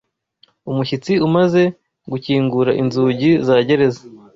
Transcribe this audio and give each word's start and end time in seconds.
Umushyitsi 0.71 1.13
umaze 1.27 1.63
gukingura 2.11 2.71
inzugi 2.81 3.29
za 3.47 3.55
gereza 3.67 4.01